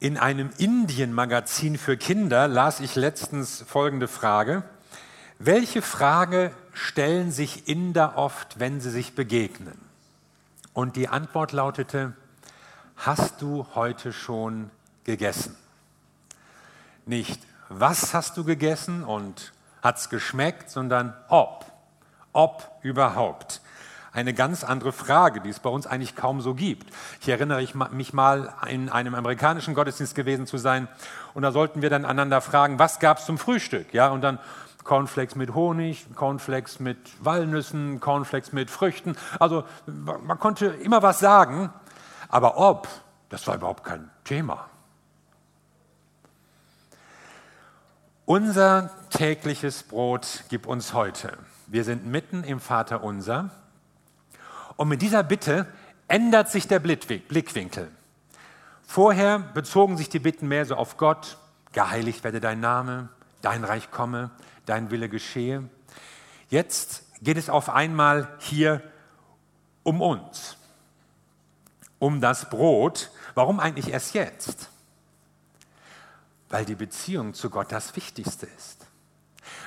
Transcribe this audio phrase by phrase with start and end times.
[0.00, 4.62] In einem Indien-Magazin für Kinder las ich letztens folgende Frage.
[5.40, 9.76] Welche Frage stellen sich Inder oft, wenn sie sich begegnen?
[10.72, 12.12] Und die Antwort lautete,
[12.96, 14.70] hast du heute schon
[15.02, 15.56] gegessen?
[17.04, 19.52] Nicht, was hast du gegessen und
[19.82, 21.66] hat es geschmeckt, sondern ob,
[22.32, 23.60] ob überhaupt
[24.12, 26.92] eine ganz andere Frage, die es bei uns eigentlich kaum so gibt.
[27.20, 30.88] Ich erinnere mich mal, in einem amerikanischen Gottesdienst gewesen zu sein
[31.34, 33.92] und da sollten wir dann einander fragen, was gab es zum Frühstück?
[33.92, 34.38] Ja, und dann
[34.84, 39.16] Cornflakes mit Honig, Cornflakes mit Walnüssen, Cornflakes mit Früchten.
[39.38, 41.70] Also man konnte immer was sagen,
[42.28, 42.88] aber ob,
[43.28, 44.68] das war überhaupt kein Thema.
[48.24, 51.36] Unser tägliches Brot gib uns heute.
[51.66, 53.50] Wir sind mitten im Vater unser
[54.78, 55.66] und mit dieser Bitte
[56.06, 57.90] ändert sich der Blickwinkel.
[58.86, 61.36] Vorher bezogen sich die Bitten mehr so auf Gott,
[61.72, 63.10] geheiligt werde dein Name,
[63.42, 64.30] dein Reich komme,
[64.64, 65.68] dein Wille geschehe.
[66.48, 68.80] Jetzt geht es auf einmal hier
[69.82, 70.56] um uns,
[71.98, 73.10] um das Brot.
[73.34, 74.70] Warum eigentlich erst jetzt?
[76.50, 78.86] Weil die Beziehung zu Gott das Wichtigste ist.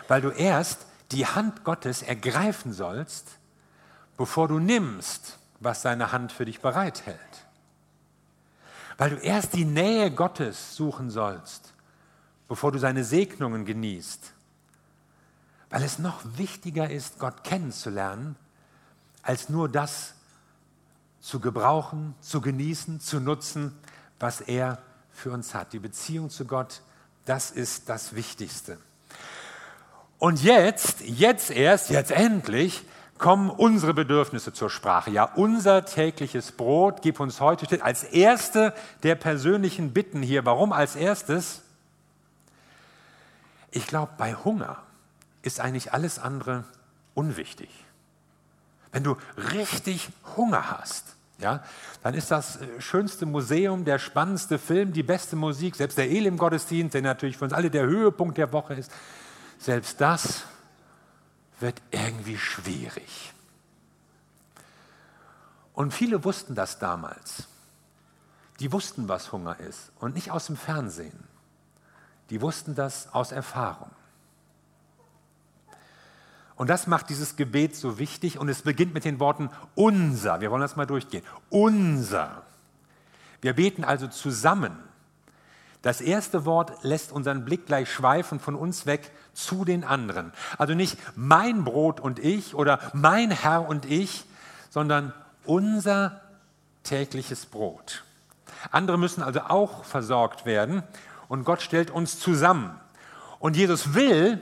[0.08, 3.38] Weil du erst die Hand Gottes ergreifen sollst,
[4.18, 7.18] bevor du nimmst, was seine Hand für dich bereithält.
[8.98, 11.74] Weil du erst die Nähe Gottes suchen sollst,
[12.48, 14.34] bevor du seine Segnungen genießt.
[15.70, 18.36] Weil es noch wichtiger ist, Gott kennenzulernen,
[19.24, 20.14] als nur das
[21.22, 23.78] zu gebrauchen, zu genießen, zu nutzen,
[24.20, 24.80] was er
[25.12, 25.74] für uns hat.
[25.74, 26.82] Die Beziehung zu Gott,
[27.26, 28.78] das ist das Wichtigste.
[30.18, 32.84] Und jetzt, jetzt erst, jetzt endlich,
[33.22, 35.12] kommen unsere Bedürfnisse zur Sprache.
[35.12, 40.44] Ja, unser tägliches Brot, gib uns heute, als erste der persönlichen Bitten hier.
[40.44, 41.62] Warum als erstes?
[43.70, 44.78] Ich glaube, bei Hunger
[45.44, 46.64] ist eigentlich alles andere
[47.14, 47.70] unwichtig.
[48.92, 49.16] Wenn du
[49.54, 51.64] richtig Hunger hast, ja,
[52.02, 56.96] dann ist das äh, schönste Museum, der spannendste Film, die beste Musik, selbst der Elim-Gottesdienst,
[56.96, 58.92] der natürlich für uns alle der Höhepunkt der Woche ist,
[59.60, 60.44] selbst das
[61.62, 63.34] wird irgendwie schwierig.
[65.74, 67.48] Und viele wussten das damals.
[68.60, 71.24] Die wussten, was Hunger ist und nicht aus dem Fernsehen.
[72.30, 73.90] Die wussten das aus Erfahrung.
[76.56, 80.42] Und das macht dieses Gebet so wichtig und es beginnt mit den Worten unser.
[80.42, 81.24] Wir wollen das mal durchgehen.
[81.50, 82.44] Unser.
[83.42, 84.78] Wir beten also zusammen
[85.82, 90.32] das erste Wort lässt unseren Blick gleich schweifen von uns weg zu den anderen.
[90.58, 94.26] Also nicht mein Brot und ich oder mein Herr und ich,
[94.70, 96.22] sondern unser
[96.84, 98.04] tägliches Brot.
[98.70, 100.84] Andere müssen also auch versorgt werden
[101.28, 102.80] und Gott stellt uns zusammen.
[103.40, 104.40] Und Jesus will,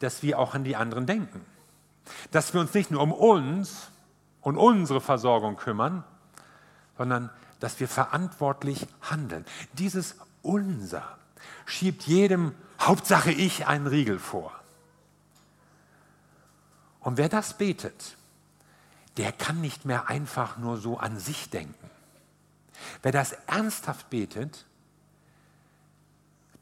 [0.00, 1.44] dass wir auch an die anderen denken.
[2.32, 3.88] Dass wir uns nicht nur um uns
[4.40, 6.02] und unsere Versorgung kümmern,
[6.98, 9.44] sondern dass wir verantwortlich handeln.
[9.74, 10.16] Dieses
[10.46, 11.18] unser
[11.66, 14.52] schiebt jedem Hauptsache ich einen Riegel vor.
[17.00, 18.16] Und wer das betet,
[19.16, 21.90] der kann nicht mehr einfach nur so an sich denken.
[23.02, 24.66] Wer das ernsthaft betet,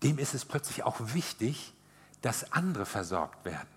[0.03, 1.73] dem ist es plötzlich auch wichtig,
[2.23, 3.74] dass andere versorgt werden.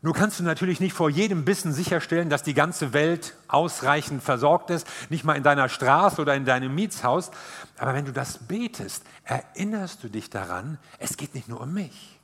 [0.00, 4.70] Nur kannst du natürlich nicht vor jedem Bissen sicherstellen, dass die ganze Welt ausreichend versorgt
[4.70, 7.32] ist, nicht mal in deiner Straße oder in deinem Mietshaus.
[7.78, 12.20] Aber wenn du das betest, erinnerst du dich daran, es geht nicht nur um mich.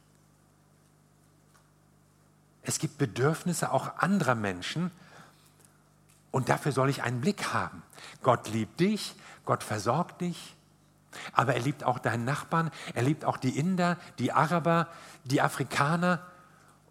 [2.62, 4.92] Es gibt Bedürfnisse auch anderer Menschen
[6.30, 7.82] und dafür soll ich einen Blick haben.
[8.22, 10.54] Gott liebt dich, Gott versorgt dich,
[11.32, 14.88] aber er liebt auch deinen Nachbarn, er liebt auch die Inder, die Araber,
[15.24, 16.20] die Afrikaner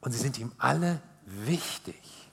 [0.04, 2.30] und sie sind ihm alle wichtig.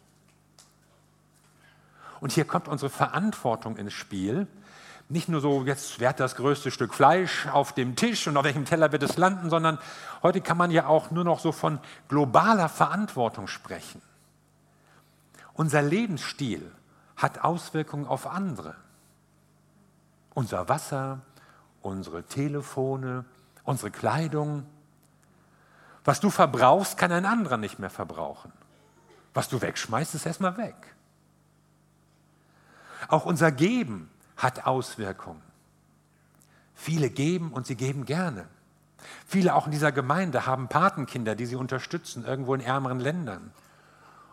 [2.21, 4.49] Und hier kommt unsere Verantwortung ins Spiel.
[5.09, 8.65] Nicht nur so, jetzt wird das größte Stück Fleisch auf dem Tisch und auf welchem
[8.65, 9.79] Teller wird es landen, sondern
[10.23, 11.79] heute kann man ja auch nur noch so von
[12.09, 14.03] globaler Verantwortung sprechen.
[15.55, 16.73] Unser Lebensstil
[17.17, 18.75] hat Auswirkungen auf andere.
[20.35, 21.21] Unser Wasser,
[21.83, 23.25] unsere Telefone,
[23.63, 24.67] unsere Kleidung,
[26.05, 28.53] was du verbrauchst, kann ein anderer nicht mehr verbrauchen.
[29.35, 30.75] Was du wegschmeißt, ist erstmal weg.
[33.09, 35.43] Auch unser Geben hat Auswirkungen.
[36.75, 38.49] Viele geben und sie geben gerne.
[39.27, 43.53] Viele auch in dieser Gemeinde haben Patenkinder, die sie unterstützen, irgendwo in ärmeren Ländern.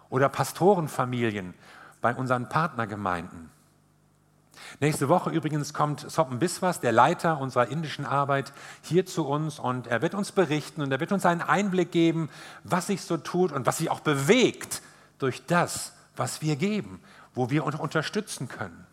[0.09, 1.53] Oder Pastorenfamilien
[2.01, 3.49] bei unseren Partnergemeinden.
[4.79, 9.87] Nächste Woche übrigens kommt Soppen Biswas, der Leiter unserer indischen Arbeit, hier zu uns und
[9.87, 12.29] er wird uns berichten und er wird uns einen Einblick geben,
[12.63, 14.81] was sich so tut und was sich auch bewegt
[15.19, 17.01] durch das, was wir geben,
[17.33, 18.85] wo wir uns unterstützen können,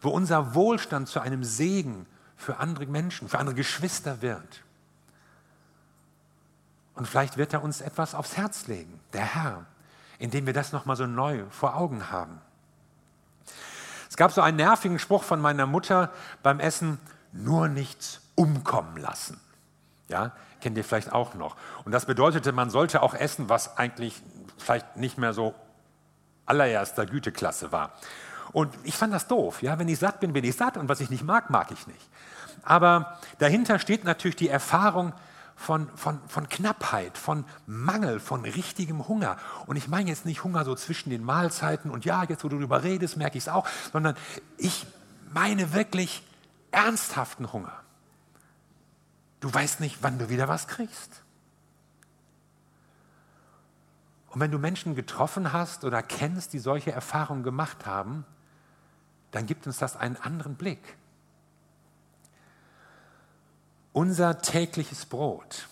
[0.00, 2.06] wo unser Wohlstand zu einem Segen
[2.36, 4.62] für andere Menschen, für andere Geschwister wird.
[6.94, 9.66] Und vielleicht wird er uns etwas aufs Herz legen, der Herr,
[10.18, 12.40] indem wir das nochmal so neu vor Augen haben.
[14.16, 16.10] Es gab so einen nervigen Spruch von meiner Mutter
[16.42, 16.98] beim Essen,
[17.32, 19.38] nur nichts umkommen lassen.
[20.08, 20.32] Ja,
[20.62, 21.54] kennt ihr vielleicht auch noch.
[21.84, 24.22] Und das bedeutete, man sollte auch essen, was eigentlich
[24.56, 25.54] vielleicht nicht mehr so
[26.46, 27.92] allererster Güteklasse war.
[28.52, 29.60] Und ich fand das doof.
[29.60, 31.86] Ja, wenn ich satt bin, bin ich satt und was ich nicht mag, mag ich
[31.86, 32.08] nicht.
[32.62, 35.12] Aber dahinter steht natürlich die Erfahrung,
[35.56, 39.38] von, von, von Knappheit, von Mangel, von richtigem Hunger.
[39.66, 42.56] Und ich meine jetzt nicht Hunger so zwischen den Mahlzeiten und ja, jetzt wo du
[42.56, 44.16] darüber redest, merke ich es auch, sondern
[44.58, 44.86] ich
[45.32, 46.22] meine wirklich
[46.70, 47.72] ernsthaften Hunger.
[49.40, 51.22] Du weißt nicht, wann du wieder was kriegst.
[54.28, 58.26] Und wenn du Menschen getroffen hast oder kennst, die solche Erfahrungen gemacht haben,
[59.30, 60.96] dann gibt uns das einen anderen Blick.
[63.96, 65.68] Unser tägliches Brot,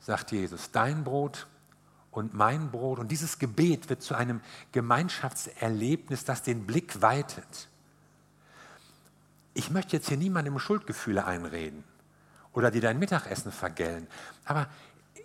[0.00, 1.46] sagt Jesus, dein Brot
[2.10, 2.98] und mein Brot.
[2.98, 4.40] Und dieses Gebet wird zu einem
[4.72, 7.68] Gemeinschaftserlebnis, das den Blick weitet.
[9.54, 11.84] Ich möchte jetzt hier niemandem Schuldgefühle einreden
[12.54, 14.08] oder dir dein Mittagessen vergällen,
[14.44, 14.66] aber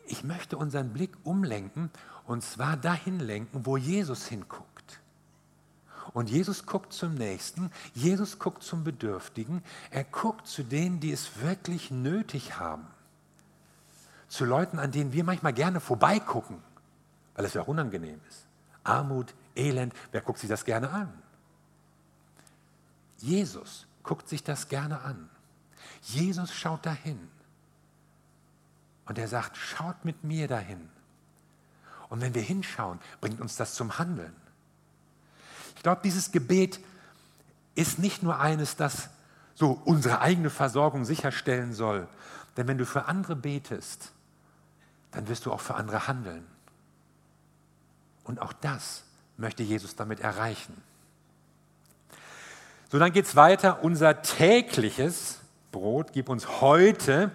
[0.06, 1.90] ich möchte unseren Blick umlenken
[2.28, 4.73] und zwar dahin lenken, wo Jesus hinguckt.
[6.12, 11.42] Und Jesus guckt zum Nächsten, Jesus guckt zum Bedürftigen, er guckt zu denen, die es
[11.42, 12.86] wirklich nötig haben.
[14.28, 16.62] Zu Leuten, an denen wir manchmal gerne vorbeigucken,
[17.36, 18.46] weil es ja auch unangenehm ist.
[18.84, 21.14] Armut, Elend, wer guckt sich das gerne an?
[23.20, 25.30] Jesus guckt sich das gerne an.
[26.02, 27.30] Jesus schaut dahin.
[29.06, 30.90] Und er sagt, schaut mit mir dahin.
[32.10, 34.36] Und wenn wir hinschauen, bringt uns das zum Handeln.
[35.84, 36.80] Ich glaube, dieses Gebet
[37.76, 39.10] ist nicht nur eines, das
[39.54, 42.08] so unsere eigene Versorgung sicherstellen soll.
[42.56, 44.14] Denn wenn du für andere betest,
[45.12, 46.48] dann wirst du auch für andere handeln.
[48.24, 49.04] Und auch das
[49.36, 50.82] möchte Jesus damit erreichen.
[52.90, 53.84] So, dann geht es weiter.
[53.84, 55.40] Unser tägliches
[55.74, 57.30] Brot gib uns heute.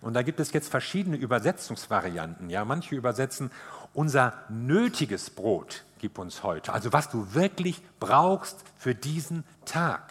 [0.00, 2.50] Und da gibt es jetzt verschiedene Übersetzungsvarianten.
[2.50, 3.52] Ja, manche übersetzen
[3.92, 6.74] unser nötiges Brot gib uns heute.
[6.74, 10.02] Also was du wirklich brauchst für diesen Tag.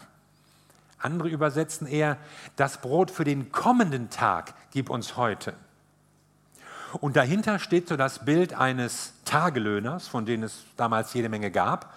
[0.98, 2.18] Andere übersetzen eher,
[2.56, 5.54] das Brot für den kommenden Tag gib uns heute.
[7.00, 11.94] Und dahinter steht so das Bild eines Tagelöhners, von denen es damals jede Menge gab.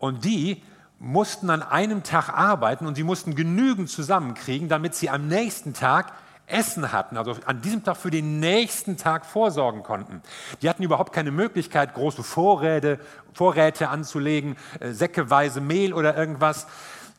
[0.00, 0.64] Und die
[0.98, 6.14] mussten an einem Tag arbeiten und sie mussten genügend zusammenkriegen, damit sie am nächsten Tag
[6.50, 10.22] Essen hatten, also an diesem Tag für den nächsten Tag vorsorgen konnten.
[10.62, 12.98] Die hatten überhaupt keine Möglichkeit, große Vorräte,
[13.32, 16.66] Vorräte anzulegen, äh, säckeweise Mehl oder irgendwas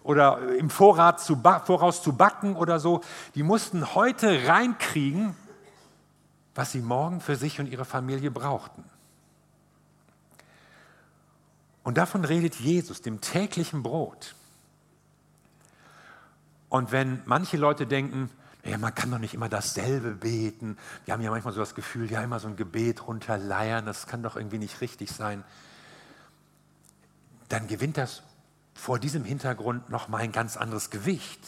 [0.03, 1.35] oder im Vorrat zu
[1.65, 3.01] voraus zu backen oder so.
[3.35, 5.35] Die mussten heute reinkriegen,
[6.55, 8.83] was sie morgen für sich und ihre Familie brauchten.
[11.83, 14.35] Und davon redet Jesus, dem täglichen Brot.
[16.69, 18.29] Und wenn manche Leute denken,
[18.63, 20.77] ja, man kann doch nicht immer dasselbe beten.
[21.05, 24.21] Wir haben ja manchmal so das Gefühl, ja, immer so ein Gebet runterleiern, das kann
[24.21, 25.43] doch irgendwie nicht richtig sein.
[27.49, 28.21] Dann gewinnt das
[28.73, 31.41] vor diesem Hintergrund nochmal ein ganz anderes Gewicht.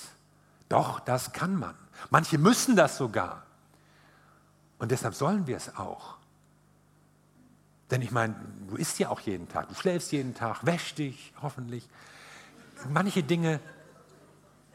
[0.69, 1.75] Doch, das kann man.
[2.09, 3.43] Manche müssen das sogar.
[4.79, 6.17] Und deshalb sollen wir es auch.
[7.91, 8.35] Denn ich meine,
[8.67, 11.87] du isst ja auch jeden Tag, du schläfst jeden Tag, wäschst dich hoffentlich.
[12.89, 13.59] Manche Dinge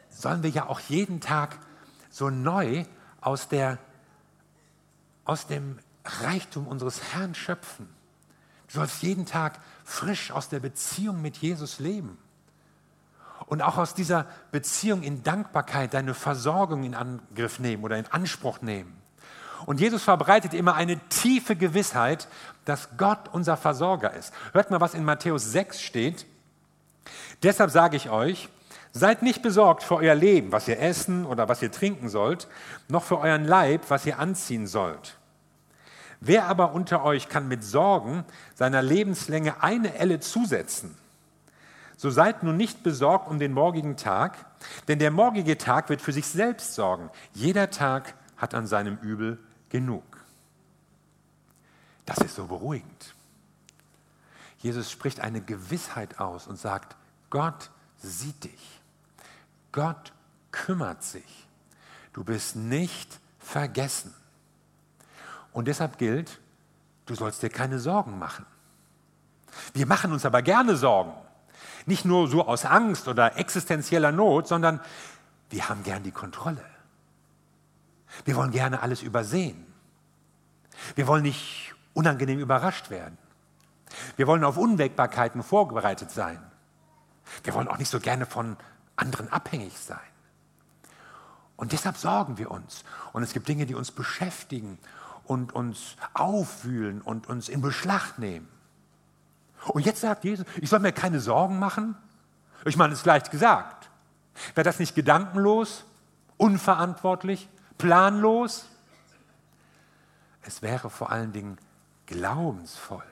[0.09, 1.59] sollen wir ja auch jeden Tag
[2.09, 2.85] so neu
[3.21, 3.77] aus, der,
[5.25, 7.87] aus dem Reichtum unseres Herrn schöpfen.
[8.67, 12.17] Du sollst jeden Tag frisch aus der Beziehung mit Jesus leben.
[13.47, 18.61] Und auch aus dieser Beziehung in Dankbarkeit deine Versorgung in Angriff nehmen oder in Anspruch
[18.61, 18.95] nehmen.
[19.65, 22.27] Und Jesus verbreitet immer eine tiefe Gewissheit,
[22.65, 24.33] dass Gott unser Versorger ist.
[24.53, 26.25] Hört mal, was in Matthäus 6 steht.
[27.43, 28.49] Deshalb sage ich euch,
[28.91, 32.47] Seid nicht besorgt für euer Leben, was ihr essen oder was ihr trinken sollt,
[32.87, 35.17] noch für euren Leib, was ihr anziehen sollt.
[36.21, 40.97] Wer aber unter euch kann mit Sorgen seiner Lebenslänge eine Elle zusetzen?
[41.97, 44.37] So seid nun nicht besorgt um den morgigen Tag,
[44.87, 47.09] denn der morgige Tag wird für sich selbst sorgen.
[47.33, 49.37] Jeder Tag hat an seinem Übel
[49.69, 50.03] genug.
[52.05, 53.13] Das ist so beruhigend.
[54.59, 56.95] Jesus spricht eine Gewissheit aus und sagt,
[57.29, 58.78] Gott sieht dich.
[59.71, 60.13] Gott
[60.51, 61.47] kümmert sich.
[62.13, 64.13] Du bist nicht vergessen.
[65.51, 66.39] Und deshalb gilt,
[67.05, 68.45] du sollst dir keine Sorgen machen.
[69.73, 71.13] Wir machen uns aber gerne Sorgen.
[71.85, 74.79] Nicht nur so aus Angst oder existenzieller Not, sondern
[75.49, 76.63] wir haben gern die Kontrolle.
[78.25, 79.65] Wir wollen gerne alles übersehen.
[80.95, 83.17] Wir wollen nicht unangenehm überrascht werden.
[84.15, 86.39] Wir wollen auf Unwägbarkeiten vorbereitet sein.
[87.43, 88.57] Wir wollen auch nicht so gerne von
[88.99, 89.99] anderen abhängig sein.
[91.55, 92.83] Und deshalb sorgen wir uns.
[93.11, 94.77] Und es gibt Dinge, die uns beschäftigen
[95.25, 98.47] und uns aufwühlen und uns in Beschlag nehmen.
[99.67, 101.97] Und jetzt sagt Jesus, ich soll mir keine Sorgen machen.
[102.65, 103.89] Ich meine, es ist leicht gesagt.
[104.55, 105.83] Wäre das nicht gedankenlos,
[106.37, 108.65] unverantwortlich, planlos?
[110.43, 111.57] Es wäre vor allen Dingen
[112.05, 113.03] glaubensvoll.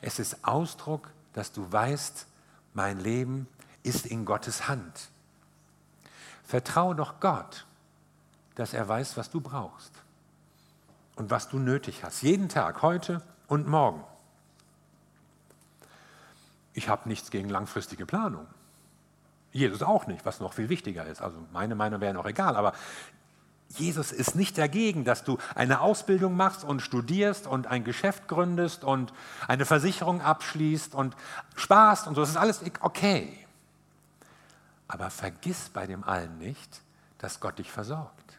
[0.00, 2.26] Es ist Ausdruck, dass du weißt,
[2.72, 3.46] mein Leben
[3.82, 5.10] ist in Gottes Hand.
[6.44, 7.66] Vertraue doch Gott,
[8.54, 9.92] dass er weiß, was du brauchst
[11.16, 12.22] und was du nötig hast.
[12.22, 14.04] Jeden Tag, heute und morgen.
[16.72, 18.46] Ich habe nichts gegen langfristige Planung.
[19.52, 21.20] Jesus auch nicht, was noch viel wichtiger ist.
[21.20, 22.72] Also meine Meinung wäre noch egal, aber
[23.76, 28.82] Jesus ist nicht dagegen, dass du eine Ausbildung machst und studierst und ein Geschäft gründest
[28.82, 29.12] und
[29.46, 31.16] eine Versicherung abschließt und
[31.54, 32.20] sparst und so.
[32.20, 33.46] Das ist alles okay.
[34.90, 36.82] Aber vergiss bei dem allen nicht,
[37.18, 38.38] dass Gott dich versorgt.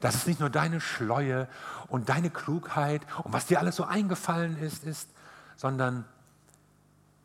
[0.00, 1.48] Dass es nicht nur deine Schleue
[1.86, 5.08] und deine Klugheit und was dir alles so eingefallen ist, ist,
[5.56, 6.04] sondern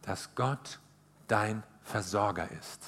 [0.04, 0.80] dass Gott
[1.28, 2.84] dein Versorger ist.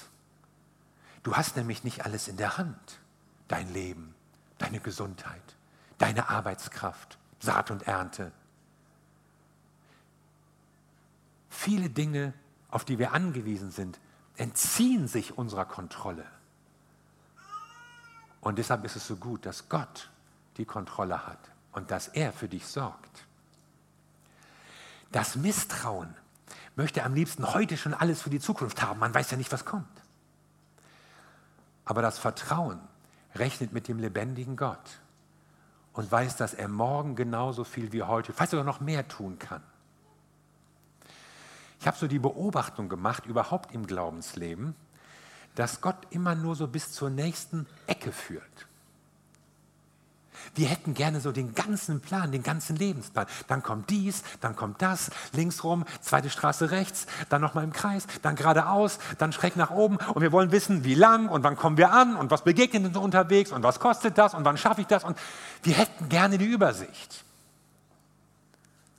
[1.24, 3.00] Du hast nämlich nicht alles in der Hand
[3.48, 4.14] dein Leben,
[4.58, 5.56] deine Gesundheit,
[5.98, 8.30] deine Arbeitskraft, Saat und Ernte.
[11.48, 12.32] Viele Dinge,
[12.70, 13.98] auf die wir angewiesen sind,
[14.40, 16.24] entziehen sich unserer Kontrolle.
[18.40, 20.08] Und deshalb ist es so gut, dass Gott
[20.56, 21.38] die Kontrolle hat
[21.72, 23.26] und dass er für dich sorgt.
[25.12, 26.14] Das Misstrauen
[26.74, 28.98] möchte am liebsten heute schon alles für die Zukunft haben.
[28.98, 29.86] Man weiß ja nicht, was kommt.
[31.84, 32.80] Aber das Vertrauen
[33.34, 35.00] rechnet mit dem lebendigen Gott
[35.92, 39.62] und weiß, dass er morgen genauso viel wie heute, vielleicht sogar noch mehr tun kann.
[41.80, 44.74] Ich habe so die Beobachtung gemacht, überhaupt im Glaubensleben,
[45.54, 48.66] dass Gott immer nur so bis zur nächsten Ecke führt.
[50.54, 53.26] Wir hätten gerne so den ganzen Plan, den ganzen Lebensplan.
[53.46, 58.06] Dann kommt dies, dann kommt das, links rum, zweite Straße rechts, dann nochmal im Kreis,
[58.20, 59.96] dann geradeaus, dann schräg nach oben.
[59.96, 62.96] Und wir wollen wissen, wie lang und wann kommen wir an und was begegnet uns
[62.96, 65.02] unterwegs und was kostet das und wann schaffe ich das.
[65.04, 65.18] Und
[65.62, 67.24] wir hätten gerne die Übersicht.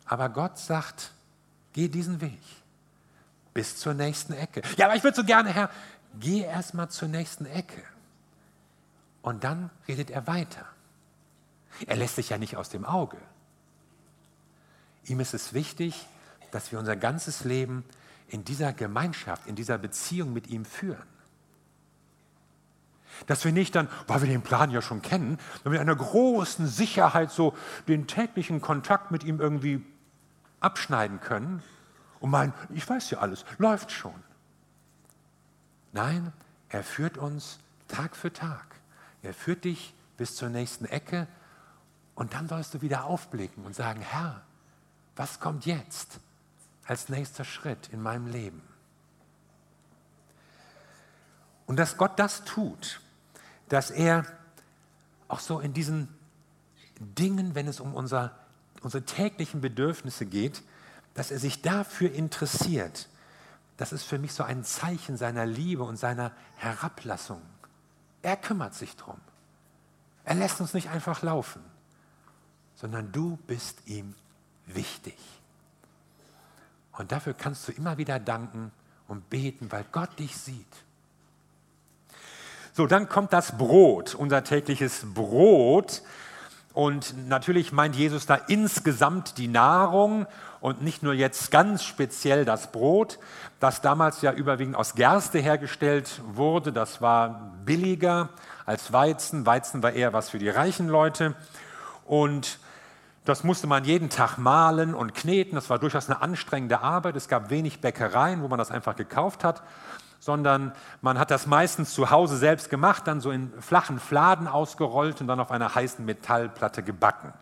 [0.05, 1.11] Aber Gott sagt,
[1.73, 2.39] geh diesen Weg
[3.53, 4.61] bis zur nächsten Ecke.
[4.77, 5.69] Ja, aber ich würde so gerne, Herr,
[6.19, 7.83] geh erst mal zur nächsten Ecke.
[9.21, 10.65] Und dann redet er weiter.
[11.85, 13.17] Er lässt sich ja nicht aus dem Auge.
[15.05, 16.07] Ihm ist es wichtig,
[16.51, 17.83] dass wir unser ganzes Leben
[18.27, 21.07] in dieser Gemeinschaft, in dieser Beziehung mit ihm führen.
[23.27, 27.31] Dass wir nicht dann, weil wir den Plan ja schon kennen, mit einer großen Sicherheit
[27.31, 27.55] so
[27.87, 29.85] den täglichen Kontakt mit ihm irgendwie
[30.59, 31.61] abschneiden können
[32.21, 34.23] und meinen, ich weiß ja alles, läuft schon.
[35.91, 36.31] Nein,
[36.69, 37.59] er führt uns
[37.89, 38.75] Tag für Tag.
[39.23, 41.27] Er führt dich bis zur nächsten Ecke
[42.15, 44.43] und dann sollst du wieder aufblicken und sagen, Herr,
[45.15, 46.19] was kommt jetzt
[46.85, 48.61] als nächster Schritt in meinem Leben?
[51.65, 53.01] Und dass Gott das tut,
[53.67, 54.25] dass er
[55.27, 56.07] auch so in diesen
[56.99, 58.37] Dingen, wenn es um unser,
[58.81, 60.61] unsere täglichen Bedürfnisse geht,
[61.13, 63.09] dass er sich dafür interessiert,
[63.77, 67.41] das ist für mich so ein Zeichen seiner Liebe und seiner Herablassung.
[68.21, 69.19] Er kümmert sich drum.
[70.23, 71.61] Er lässt uns nicht einfach laufen
[72.81, 74.15] sondern du bist ihm
[74.65, 75.17] wichtig.
[76.93, 78.71] Und dafür kannst du immer wieder danken
[79.07, 80.65] und beten, weil Gott dich sieht.
[82.73, 86.01] So, dann kommt das Brot, unser tägliches Brot.
[86.73, 90.25] Und natürlich meint Jesus da insgesamt die Nahrung
[90.61, 93.19] und nicht nur jetzt ganz speziell das Brot,
[93.59, 96.71] das damals ja überwiegend aus Gerste hergestellt wurde.
[96.71, 98.29] Das war billiger
[98.65, 99.45] als Weizen.
[99.45, 101.35] Weizen war eher was für die reichen Leute.
[102.05, 102.59] Und
[103.25, 105.55] das musste man jeden Tag mahlen und kneten.
[105.55, 107.15] Das war durchaus eine anstrengende Arbeit.
[107.15, 109.63] Es gab wenig Bäckereien, wo man das einfach gekauft hat,
[110.19, 115.21] sondern man hat das meistens zu Hause selbst gemacht, dann so in flachen Fladen ausgerollt
[115.21, 117.33] und dann auf einer heißen Metallplatte gebacken.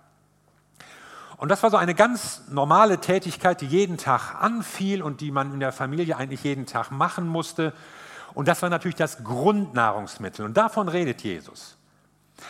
[1.40, 5.54] Und das war so eine ganz normale Tätigkeit, die jeden Tag anfiel und die man
[5.54, 7.72] in der Familie eigentlich jeden Tag machen musste.
[8.34, 10.44] Und das war natürlich das Grundnahrungsmittel.
[10.44, 11.78] Und davon redet Jesus.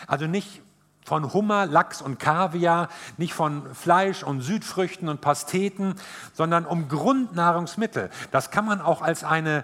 [0.08, 0.60] Also nicht
[1.04, 5.94] von Hummer, Lachs und Kaviar, nicht von Fleisch und Südfrüchten und Pasteten,
[6.32, 8.10] sondern um Grundnahrungsmittel.
[8.32, 9.62] Das kann man auch als eine,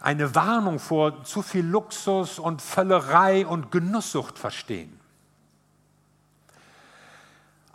[0.00, 4.98] eine Warnung vor zu viel Luxus und Völlerei und Genusssucht verstehen.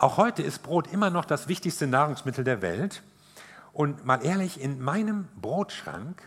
[0.00, 3.02] Auch heute ist Brot immer noch das wichtigste Nahrungsmittel der Welt.
[3.74, 6.26] Und mal ehrlich, in meinem Brotschrank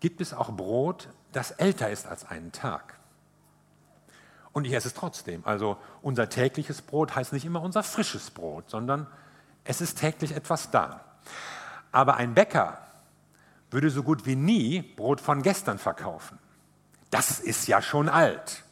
[0.00, 2.98] gibt es auch Brot, das älter ist als einen Tag.
[4.52, 5.42] Und ich esse es trotzdem.
[5.46, 9.06] Also unser tägliches Brot heißt nicht immer unser frisches Brot, sondern
[9.62, 11.00] es ist täglich etwas da.
[11.92, 12.78] Aber ein Bäcker
[13.70, 16.40] würde so gut wie nie Brot von gestern verkaufen.
[17.10, 18.64] Das ist ja schon alt.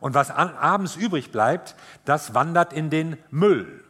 [0.00, 3.84] Und was abends übrig bleibt, das wandert in den Müll.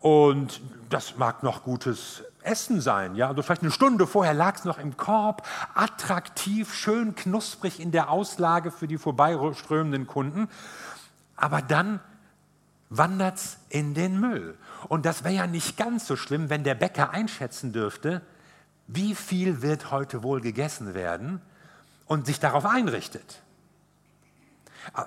[0.00, 0.60] Und
[0.90, 3.14] das mag noch gutes Essen sein.
[3.14, 3.28] Ja?
[3.28, 8.10] Also vielleicht eine Stunde vorher lag es noch im Korb, attraktiv, schön knusprig in der
[8.10, 10.48] Auslage für die vorbeiströmenden Kunden.
[11.36, 12.00] Aber dann
[12.90, 14.58] wandert es in den Müll.
[14.88, 18.20] Und das wäre ja nicht ganz so schlimm, wenn der Bäcker einschätzen dürfte,
[18.86, 21.40] wie viel wird heute wohl gegessen werden
[22.04, 23.40] und sich darauf einrichtet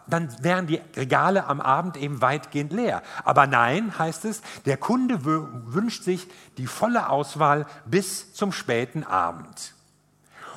[0.07, 3.01] dann wären die Regale am Abend eben weitgehend leer.
[3.23, 9.73] Aber nein, heißt es, der Kunde wünscht sich die volle Auswahl bis zum späten Abend.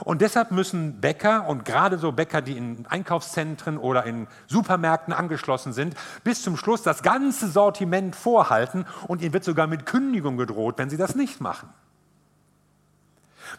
[0.05, 5.73] Und deshalb müssen Bäcker und gerade so Bäcker, die in Einkaufszentren oder in Supermärkten angeschlossen
[5.75, 10.79] sind, bis zum Schluss das ganze Sortiment vorhalten und ihnen wird sogar mit Kündigung gedroht,
[10.79, 11.69] wenn sie das nicht machen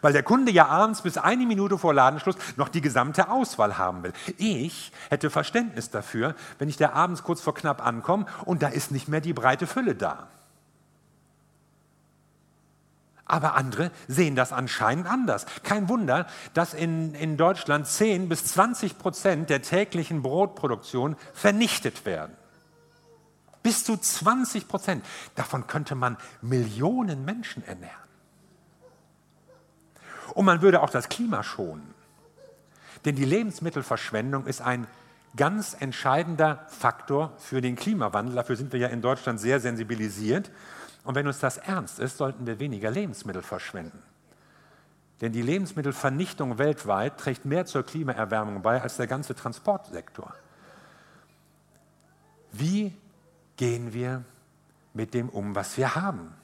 [0.00, 4.02] weil der Kunde ja abends bis eine Minute vor Ladenschluss noch die gesamte Auswahl haben
[4.02, 4.12] will.
[4.38, 8.90] Ich hätte Verständnis dafür, wenn ich da abends kurz vor knapp ankomme und da ist
[8.90, 10.28] nicht mehr die breite Fülle da.
[13.32, 15.46] Aber andere sehen das anscheinend anders.
[15.62, 22.36] Kein Wunder, dass in, in Deutschland 10 bis 20 Prozent der täglichen Brotproduktion vernichtet werden.
[23.62, 25.04] Bis zu 20 Prozent.
[25.34, 27.96] Davon könnte man Millionen Menschen ernähren.
[30.34, 31.94] Und man würde auch das Klima schonen.
[33.04, 34.86] Denn die Lebensmittelverschwendung ist ein
[35.36, 38.34] ganz entscheidender Faktor für den Klimawandel.
[38.34, 40.50] Dafür sind wir ja in Deutschland sehr sensibilisiert.
[41.04, 44.02] Und wenn uns das ernst ist, sollten wir weniger Lebensmittel verschwenden.
[45.20, 50.34] Denn die Lebensmittelvernichtung weltweit trägt mehr zur Klimaerwärmung bei als der ganze Transportsektor.
[52.52, 52.94] Wie
[53.56, 54.24] gehen wir
[54.94, 56.34] mit dem um, was wir haben?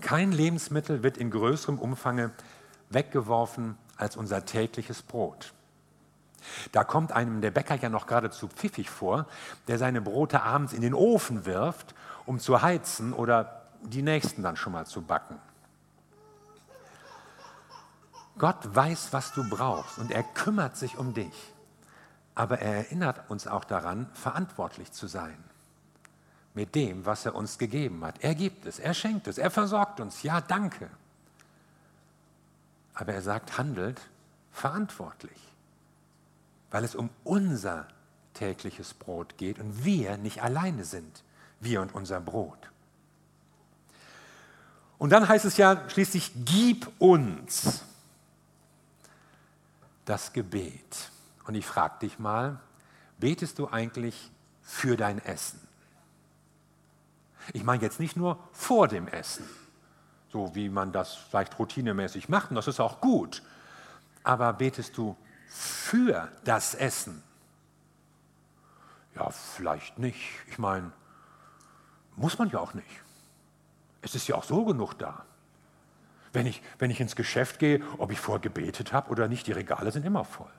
[0.00, 2.32] Kein Lebensmittel wird in größerem Umfang
[2.94, 5.52] weggeworfen als unser tägliches Brot.
[6.72, 9.26] Da kommt einem der Bäcker ja noch geradezu pfiffig vor,
[9.68, 11.94] der seine Brote abends in den Ofen wirft,
[12.26, 15.38] um zu heizen oder die nächsten dann schon mal zu backen.
[18.38, 21.52] Gott weiß, was du brauchst und er kümmert sich um dich.
[22.34, 25.36] Aber er erinnert uns auch daran, verantwortlich zu sein.
[26.54, 28.22] Mit dem, was er uns gegeben hat.
[28.22, 30.22] Er gibt es, er schenkt es, er versorgt uns.
[30.22, 30.90] Ja, danke.
[33.02, 34.00] Aber er sagt, handelt
[34.52, 35.36] verantwortlich,
[36.70, 37.88] weil es um unser
[38.32, 41.24] tägliches Brot geht und wir nicht alleine sind,
[41.58, 42.70] wir und unser Brot.
[44.98, 47.82] Und dann heißt es ja schließlich, gib uns
[50.04, 51.10] das Gebet.
[51.48, 52.60] Und ich frage dich mal,
[53.18, 54.30] betest du eigentlich
[54.62, 55.58] für dein Essen?
[57.52, 59.44] Ich meine jetzt nicht nur vor dem Essen
[60.32, 63.42] so wie man das vielleicht routinemäßig macht, und das ist auch gut.
[64.24, 65.16] Aber betest du
[65.46, 67.22] für das Essen?
[69.14, 70.30] Ja, vielleicht nicht.
[70.48, 70.90] Ich meine,
[72.16, 72.88] muss man ja auch nicht.
[74.00, 75.24] Es ist ja auch so genug da.
[76.32, 79.52] Wenn ich, wenn ich ins Geschäft gehe, ob ich vorher gebetet habe oder nicht, die
[79.52, 80.50] Regale sind immer voll.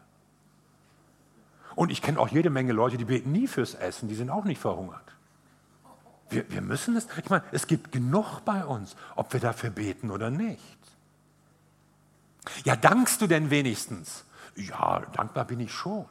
[1.73, 4.43] Und ich kenne auch jede Menge Leute, die beten nie fürs Essen, die sind auch
[4.43, 5.15] nicht verhungert.
[6.33, 10.11] Wir, wir müssen es, ich meine, es gibt genug bei uns, ob wir dafür beten
[10.11, 10.77] oder nicht.
[12.65, 14.25] Ja, dankst du denn wenigstens?
[14.55, 16.05] Ja, dankbar bin ich schon.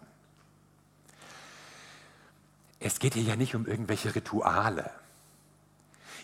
[2.80, 4.90] Es geht hier ja nicht um irgendwelche Rituale.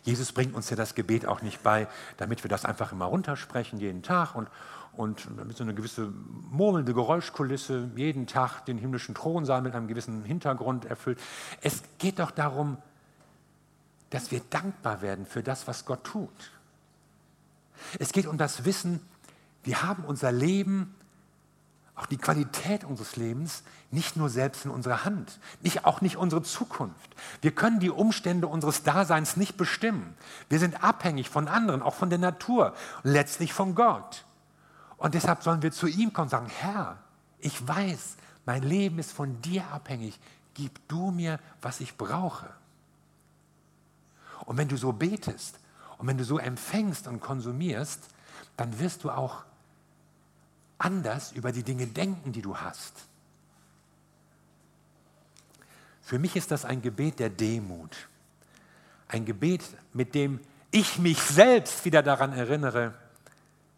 [0.02, 3.78] Jesus bringt uns ja das Gebet auch nicht bei, damit wir das einfach immer runtersprechen
[3.78, 4.48] jeden Tag und,
[4.96, 10.24] und mit so einer gewissen murmelnde Geräuschkulisse jeden Tag den himmlischen Thronsaal mit einem gewissen
[10.24, 11.20] Hintergrund erfüllt.
[11.60, 12.78] Es geht doch darum,
[14.10, 16.50] dass wir dankbar werden für das, was Gott tut.
[17.98, 19.00] Es geht um das Wissen,
[19.64, 20.94] wir haben unser Leben
[21.98, 26.42] auch die Qualität unseres Lebens nicht nur selbst in unserer Hand, nicht, auch nicht unsere
[26.42, 27.16] Zukunft.
[27.40, 30.14] Wir können die Umstände unseres Daseins nicht bestimmen.
[30.48, 34.24] Wir sind abhängig von anderen, auch von der Natur letztlich von Gott.
[34.96, 36.98] Und deshalb sollen wir zu ihm kommen und sagen, Herr,
[37.40, 38.16] ich weiß,
[38.46, 40.18] mein Leben ist von dir abhängig.
[40.54, 42.46] Gib du mir, was ich brauche.
[44.48, 45.58] Und wenn du so betest
[45.98, 48.08] und wenn du so empfängst und konsumierst,
[48.56, 49.44] dann wirst du auch
[50.78, 52.94] anders über die Dinge denken, die du hast.
[56.00, 58.08] Für mich ist das ein Gebet der Demut.
[59.06, 62.94] Ein Gebet, mit dem ich mich selbst wieder daran erinnere,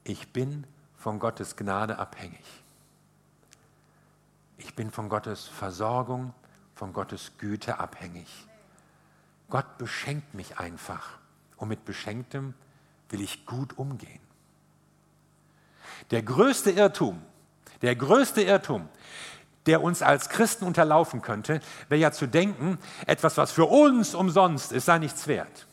[0.04, 0.64] ich bin
[0.96, 2.44] von Gottes Gnade abhängig.
[4.56, 6.32] Ich bin von Gottes Versorgung,
[6.76, 8.46] von Gottes Güte abhängig.
[9.50, 11.18] Gott beschenkt mich einfach
[11.56, 12.54] und mit Beschenktem
[13.10, 14.20] will ich gut umgehen.
[16.10, 17.20] Der größte Irrtum,
[17.82, 18.88] der größte Irrtum,
[19.66, 24.72] der uns als Christen unterlaufen könnte, wäre ja zu denken, etwas, was für uns umsonst
[24.72, 25.66] ist, sei nichts wert.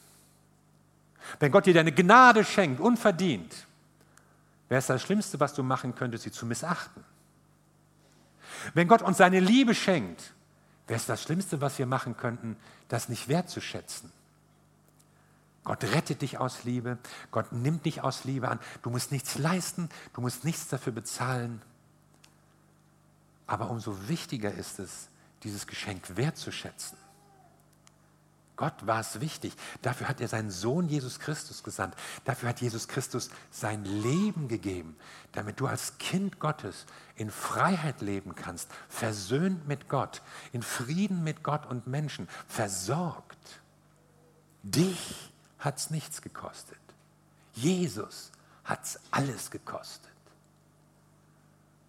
[1.40, 3.68] Wenn Gott dir deine Gnade schenkt, unverdient,
[4.70, 7.04] wäre es das Schlimmste, was du machen könntest, sie zu missachten.
[8.74, 10.34] Wenn Gott uns seine Liebe schenkt,
[10.88, 14.12] wäre es das Schlimmste, was wir machen könnten, das nicht wertzuschätzen.
[15.64, 16.98] Gott rettet dich aus Liebe,
[17.30, 18.60] Gott nimmt dich aus Liebe an.
[18.84, 21.62] Du musst nichts leisten, du musst nichts dafür bezahlen.
[23.48, 25.10] Aber umso wichtiger ist es,
[25.44, 26.98] dieses Geschenk wertzuschätzen.
[28.58, 29.54] Gott war es wichtig.
[29.84, 31.96] Dafür hat er seinen Sohn Jesus Christus gesandt.
[32.26, 34.98] Dafür hat Jesus Christus sein Leben gegeben,
[35.32, 41.44] damit du als Kind Gottes in Freiheit leben kannst, versöhnt mit Gott, in Frieden mit
[41.44, 43.38] Gott und Menschen, versorgt.
[44.64, 46.78] Dich hat es nichts gekostet.
[47.54, 48.32] Jesus
[48.64, 50.12] hat es alles gekostet.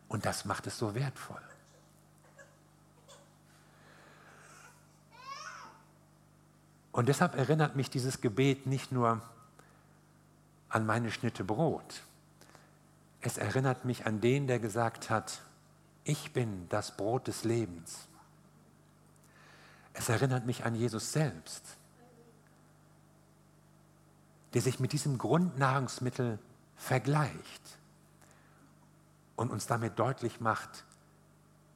[0.09, 1.48] Und das macht es so wertvoll.
[6.99, 9.23] Und deshalb erinnert mich dieses Gebet nicht nur
[10.69, 12.03] an meine Schnitte Brot.
[13.21, 15.41] Es erinnert mich an den, der gesagt hat,
[16.03, 18.09] ich bin das Brot des Lebens.
[19.93, 21.63] Es erinnert mich an Jesus selbst,
[24.55, 26.41] der sich mit diesem Grundnahrungsmittel
[26.75, 27.79] vergleicht
[29.37, 30.83] und uns damit deutlich macht,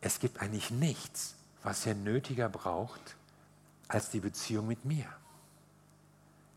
[0.01, 3.15] es gibt eigentlich nichts, was er nötiger braucht
[3.93, 5.07] als die Beziehung mit mir.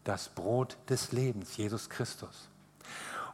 [0.03, 2.47] Das Brot des Lebens, Jesus Christus.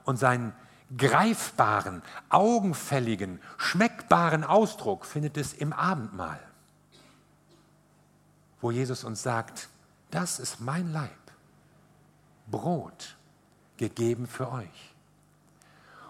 [0.05, 0.53] Und seinen
[0.97, 6.39] greifbaren, augenfälligen, schmeckbaren Ausdruck findet es im Abendmahl,
[8.59, 9.69] wo Jesus uns sagt,
[10.09, 11.11] das ist mein Leib,
[12.47, 13.17] Brot
[13.77, 14.95] gegeben für euch.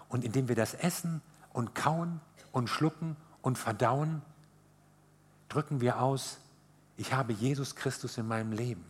[0.08, 4.22] Und indem wir das essen und kauen und schlucken und verdauen,
[5.48, 6.38] drücken wir aus,
[7.02, 8.84] ich habe Jesus Christus in meinem Leben.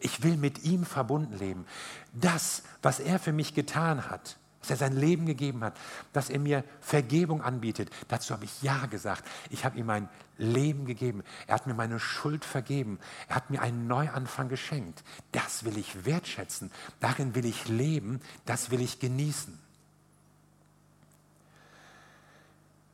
[0.00, 1.64] Ich will mit ihm verbunden leben.
[2.12, 5.74] Das, was er für mich getan hat, dass er sein Leben gegeben hat,
[6.12, 9.24] dass er mir Vergebung anbietet, dazu habe ich Ja gesagt.
[9.48, 11.24] Ich habe ihm mein Leben gegeben.
[11.46, 12.98] Er hat mir meine Schuld vergeben.
[13.28, 15.02] Er hat mir einen Neuanfang geschenkt.
[15.32, 16.70] Das will ich wertschätzen.
[17.00, 18.20] Darin will ich leben.
[18.44, 19.58] Das will ich genießen.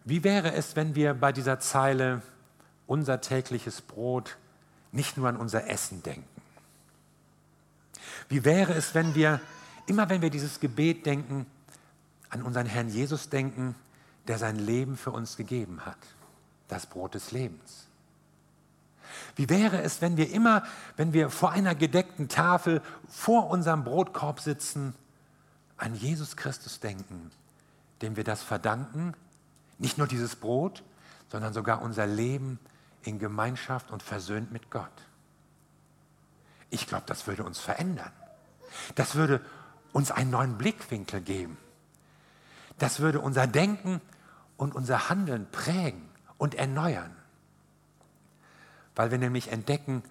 [0.05, 2.23] Wie wäre es, wenn wir bei dieser Zeile
[2.89, 4.37] unser tägliches Brot
[4.91, 6.43] nicht nur an unser Essen denken?
[8.29, 9.41] Wie wäre es, wenn wir,
[9.87, 11.47] immer wenn wir dieses Gebet denken,
[12.31, 13.77] an unseren Herrn Jesus denken,
[14.27, 15.99] der sein Leben für uns gegeben hat,
[16.67, 17.87] das Brot des Lebens?
[19.37, 20.65] Wie wäre es, wenn wir immer,
[20.97, 24.95] wenn wir vor einer gedeckten Tafel vor unserem Brotkorb sitzen,
[25.77, 27.31] an Jesus Christus denken,
[28.03, 29.15] dem wir das verdanken,
[29.79, 30.83] nicht nur dieses Brot,
[31.31, 32.59] sondern sogar unser Leben
[33.03, 34.91] in Gemeinschaft und versöhnt mit Gott.
[36.71, 38.13] Ich glaube, das würde uns verändern.
[38.95, 39.41] Das würde
[39.93, 41.57] uns einen neuen Blickwinkel geben.
[42.79, 44.01] Das würde unser Denken
[44.57, 47.15] und unser Handeln prägen und erneuern.
[48.95, 50.03] Weil wir nämlich entdecken,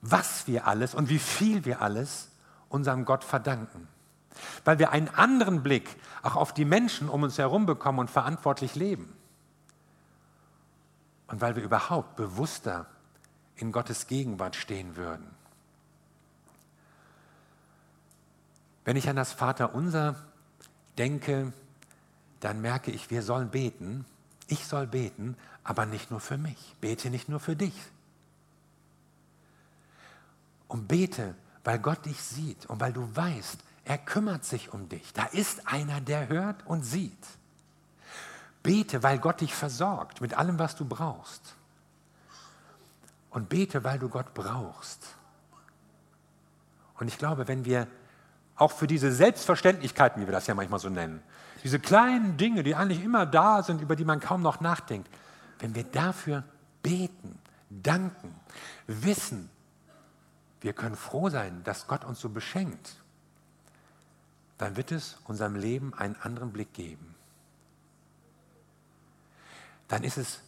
[0.00, 2.28] was wir alles und wie viel wir alles
[2.68, 3.86] unserem Gott verdanken.
[4.64, 8.74] Weil wir einen anderen Blick auch auf die Menschen um uns herum bekommen und verantwortlich
[8.74, 9.14] leben
[11.32, 12.86] und weil wir überhaupt bewusster
[13.56, 15.26] in Gottes Gegenwart stehen würden.
[18.84, 20.14] Wenn ich an das Vaterunser
[20.98, 21.54] denke,
[22.40, 24.04] dann merke ich, wir sollen beten.
[24.46, 26.76] Ich soll beten, aber nicht nur für mich.
[26.82, 27.74] Bete nicht nur für dich.
[30.68, 35.14] Und bete, weil Gott dich sieht und weil du weißt, er kümmert sich um dich.
[35.14, 37.26] Da ist einer, der hört und sieht.
[38.62, 41.54] Bete, weil Gott dich versorgt mit allem, was du brauchst.
[43.30, 45.06] Und bete, weil du Gott brauchst.
[46.98, 47.88] Und ich glaube, wenn wir
[48.56, 51.22] auch für diese Selbstverständlichkeiten, wie wir das ja manchmal so nennen,
[51.64, 55.08] diese kleinen Dinge, die eigentlich immer da sind, über die man kaum noch nachdenkt,
[55.58, 56.44] wenn wir dafür
[56.82, 57.38] beten,
[57.70, 58.34] danken,
[58.86, 59.48] wissen,
[60.60, 62.96] wir können froh sein, dass Gott uns so beschenkt,
[64.58, 67.14] dann wird es unserem Leben einen anderen Blick geben.
[69.92, 70.40] Dann ist es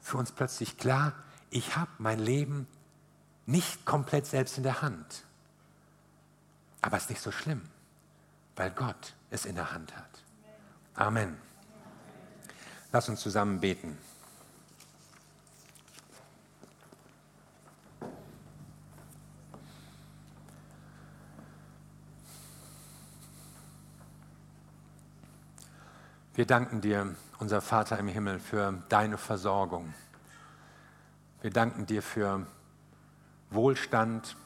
[0.00, 1.12] für uns plötzlich klar,
[1.50, 2.66] ich habe mein Leben
[3.44, 5.24] nicht komplett selbst in der Hand.
[6.80, 7.60] Aber es ist nicht so schlimm,
[8.56, 10.08] weil Gott es in der Hand hat.
[10.94, 11.36] Amen.
[12.90, 13.98] Lass uns zusammen beten.
[26.32, 29.94] Wir danken dir, unser Vater im Himmel, für deine Versorgung.
[31.40, 32.46] Wir danken dir für
[33.50, 34.36] Wohlstand,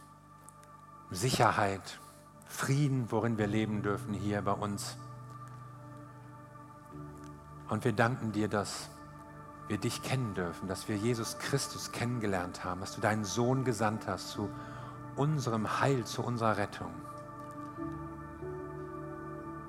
[1.10, 1.98] Sicherheit,
[2.46, 4.96] Frieden, worin wir leben dürfen hier bei uns.
[7.68, 8.90] Und wir danken dir, dass
[9.68, 14.06] wir dich kennen dürfen, dass wir Jesus Christus kennengelernt haben, dass du deinen Sohn gesandt
[14.06, 14.50] hast zu
[15.16, 16.90] unserem Heil, zu unserer Rettung.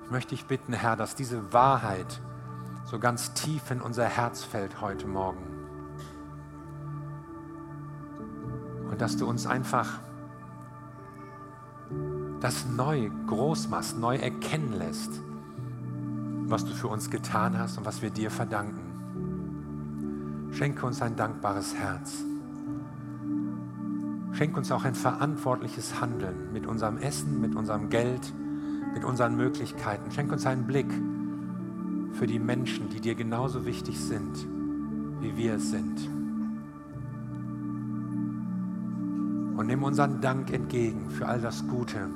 [0.04, 2.20] Ich möchte dich bitten, Herr, dass diese Wahrheit
[2.86, 5.44] so ganz tief in unser Herz fällt heute Morgen.
[8.90, 10.00] Und dass du uns einfach
[12.40, 15.24] das neu groß machst, neu erkennen lässt
[16.54, 18.82] was du für uns getan hast und was wir dir verdanken.
[20.52, 22.24] Schenke uns ein dankbares Herz.
[24.34, 28.34] Schenke uns auch ein verantwortliches Handeln mit unserem Essen, mit unserem Geld,
[28.94, 30.12] mit unseren Möglichkeiten.
[30.12, 30.92] Schenke uns einen Blick
[32.24, 34.48] für die Menschen, die dir genauso wichtig sind,
[35.20, 36.08] wie wir es sind.
[39.58, 42.08] Und nimm unseren Dank entgegen für all das Gute,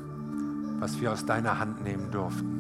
[0.80, 2.54] was wir aus deiner Hand nehmen durften.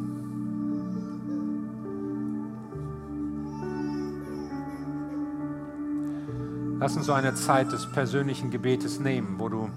[6.82, 9.70] Lass uns so eine Zeit des persönlichen Gebetes nehmen, wo du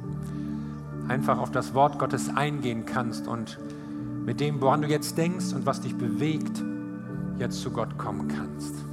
[1.07, 3.61] einfach auf das Wort Gottes eingehen kannst und
[4.27, 6.65] mit dem, woran du jetzt denkst und was dich bewegt,
[7.41, 8.90] jetzt zu Gott kommen kannst.